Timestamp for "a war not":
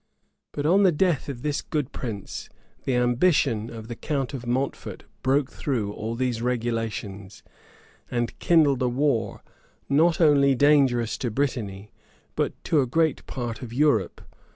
8.81-10.19